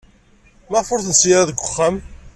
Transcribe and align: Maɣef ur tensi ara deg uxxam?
Maɣef 0.69 0.89
ur 0.93 1.01
tensi 1.05 1.29
ara 1.39 1.49
deg 1.49 1.59
uxxam? 1.65 1.95